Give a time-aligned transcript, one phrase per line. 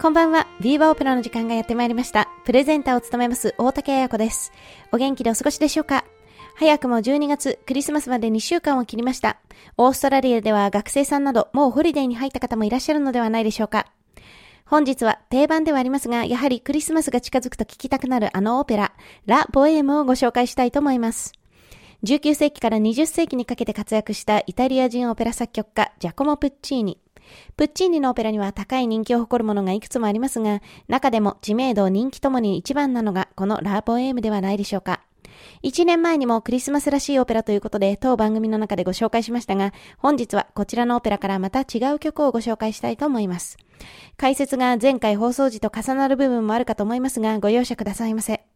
[0.00, 0.46] こんばんは。
[0.62, 2.26] ビーバーオペラの時間がやってまいりました。
[2.46, 4.50] プレゼンターを務めます大竹彩子です。
[4.92, 6.06] お元気でお過ごしでしょうか？
[6.56, 9.36] 早くも12月、クリスマスまで2週間を切りました。
[9.76, 13.88] オーストラリアでは学生さんなど、もうホリデーに入った方もいらっしゃるのではないでしょうか？
[14.64, 18.92] 本日は定番ではありますが、やはりクリスマスが近づくと聴きたくなるあのオペラ、
[19.26, 21.34] ラ・ボエームをご紹介したいと思います。
[22.04, 26.98] 19世紀から20世紀にかけて活躍したイタリア人オペラ作曲家、ジャコモ・プッチーニ。
[27.56, 35.00] プッチーニのオペラには高い人気を誇るものがいくつもありますが、中でも知名度、人気ともに一番なのがこのラー・ボエームではないでしょうか。
[35.62, 43.56] 1年前にもクリスマスらしいオペラということで当番組の中でご紹介しましたが、本日はこちらのオペラからまた違う曲をご紹介したいと思います。
[44.16, 48.49] 解説が前回放送時と重なる部分もあるかと思いますが、ご容赦くださいませ。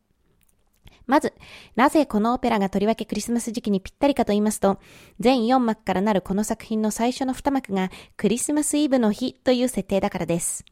[1.06, 1.34] まず、
[1.76, 4.78] なぜこのオペラがとりわけクリスマス時期にぴったりかと言いますと、
[5.20, 10.64] 全4幕からなるこの作品の最初の2幕がクリスマスイブの日という設定だからです。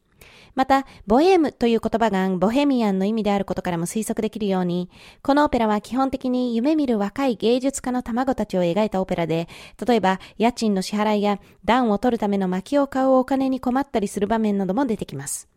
[0.54, 4.90] また、ボエームという言葉がボヘミアンの意味であることからも推測できるように、
[5.22, 9.48] このオペラは基本的に夢見る若い芸術家の卵たちを描いたオペラで、
[9.86, 15.51] 例えば家賃の支払いや暖を取るための薪を買うお金に困ったりする場面なども出てきます。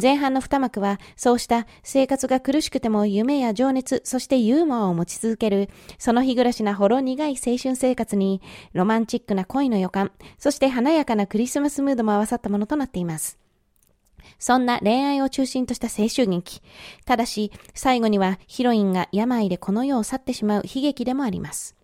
[0.00, 8.40] 前半の二幕は、そうした生活が苦しくても夢や情熱、そしてユーモアを持ち続ける、その日暮らしなほろ苦い青春生活に、
[8.72, 13.38] ロマンチックな恋の予感、そして華やかなクリスマスムードも合わさったものとなっています。
[14.38, 16.60] そんな恋愛を中心とした青春劇。
[17.04, 21.76] ただし、最後にはヒロインが病でこの世を去ってしまう悲劇でもあります。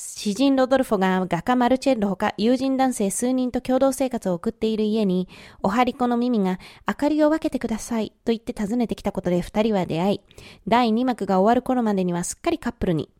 [0.00, 5.28] 詩人ロドルフォが画家マルチェッロほか友人男性数人と共同生活を送っている家に、
[5.60, 10.20] おはりこのミミが明かりを分けてくださいと言って訪ねてきたことで二人は出会い、
[10.68, 13.10] 第2幕が終わる頃までにはすっかりカップルに。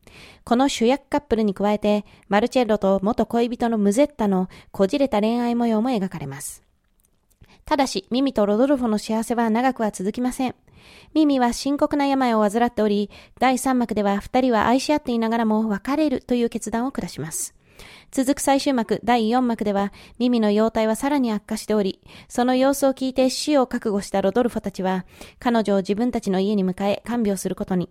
[0.45, 6.63] この主役カップルに加えて、マルチェッロと元恋人のムゼッタのこじれた恋愛模様も描かれます。
[7.65, 10.55] ただし、ミミとロドルフォの幸せは長くは続きません。
[11.15, 17.55] ミミは深刻な病を患っており、第3幕では二人は愛し合っていながらも別れるという決断を下します。
[18.11, 25.05] 続く最終幕、第4幕では、ミミの容態はさらに悪化しており、その様子を聞いて死を覚悟したロドルフォたちは、
[25.39, 27.91] 彼女を自分たちの家に迎え看病することに。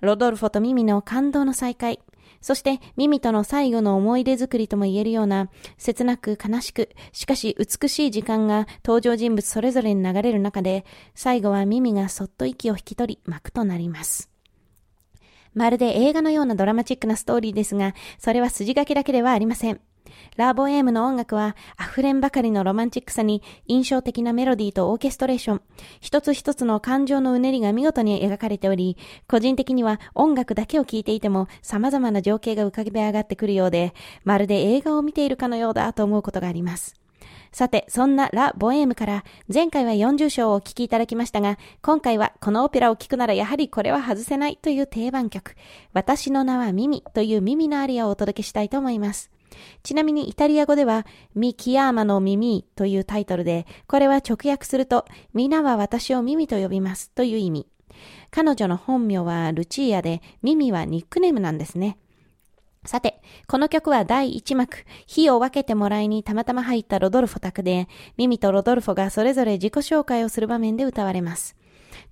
[0.00, 2.00] ロドルフォとミミの感動の再会。
[2.44, 10.84] そして、ミミとの最後の思い出作りとも言えるような、切なく悲しく、しかし美しい時間が登場人物それぞれに流れる中で、
[11.14, 14.28] 最後はミミがそっと息を引き取り、幕となります。
[15.54, 19.80] まるで映画のようなドラマチックなストーリーですが、それは筋書きだけではありません。
[20.36, 25.62] ラーボエームの音楽は溢れんばかりのロマンチックさに印象的なメロディーとオーケストレーション、
[26.00, 28.96] 一つ一つの感情のうねりが見事に描かれており、
[29.28, 33.94] 個人的には音楽だけを聴いていても様々な情景が浮かび上がってくるようで、
[34.24, 36.94] まるで映画を見ているかのようだと思うことがあります。
[37.52, 45.54] さて、そんなラ・ボエームから、前回は40章をお聴きいただきましたが、今回はこのオペラを聴くならやはりこれは外せないという定番曲、
[45.92, 49.33] 私の名はミミというミミのアリアをお届けしたいと思います。
[49.82, 57.66] ちなみにイタリア語では、ミキヤーマの耳というタイトルで、これは直訳すると、皆は私をミミと呼びますという意味。
[58.30, 61.98] 彼女の本名はルチーアで、ミミはニックネームなんですね。
[62.84, 67.88] さて、この曲は第1幕、火を分けてもらいにたまたま入ったロドルフォ宅で、
[68.18, 71.56] ミミとロドルフォがそれぞれ自己紹介をする場面で歌われます。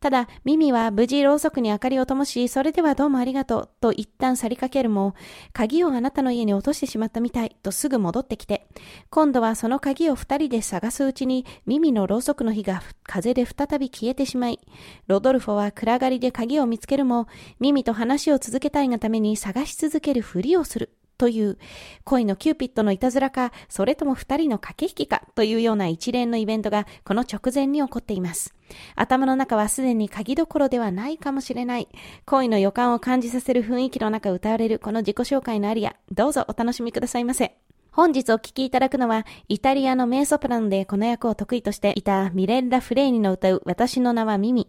[0.01, 5.15] ただ、ミミは無事ろうそくに明かりを灯し、それではどうもありがとう、と一旦去りかけるも、
[5.53, 8.67] 鍵をあなたの家に落としてしまったみたい、とすぐ戻ってきて、
[9.11, 14.61] 今度はその鍵を二人で探すうちに、ミミのろうそくの火が風で再び消えてしまい、
[15.07, 17.27] ロドルフォは暗がりで鍵を見つけるも、
[17.61, 20.91] ミミと話を続けたいがために探し続けるふりをする。
[21.23, 21.57] という
[22.03, 28.57] 恋のキューピッドのいたずらか、それとも二人の駆け引きかというような一連のイベントがこの直前に起こっています。
[28.97, 31.87] 頭の中はすでに鍵どころではないかもしれない。
[32.27, 37.55] 恋の予感を感じさせる雰囲気の中歌われるこの自己紹介のアリア、どうぞお楽しみくださいませ。
[37.93, 44.69] 本日お聴きいただくのは、イタリアの名ソプラノでこの役を得意としていたミレッラ・フレーニの歌う私の名はミミ。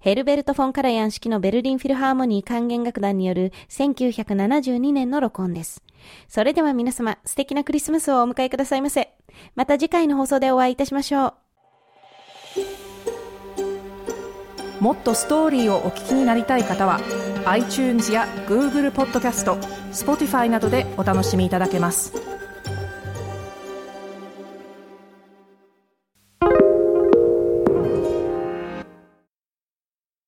[0.00, 5.82] ヘルベルト・フォン・カラヤン式のベルリンフィルハーモニー管弦楽団による1972年の録音です。
[6.28, 9.12] それでは皆様、素敵なクリスマスをお迎えくださいませ。
[9.54, 11.34] また次回の放送でお会いいたしましょう。
[14.82, 16.98] もっとストーリーをお聞きになりたい方は
[17.46, 19.54] iTunes や Google ポッドキャスト
[19.92, 22.31] Spotify などでお楽しみいただけます